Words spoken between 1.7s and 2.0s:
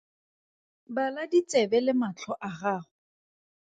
le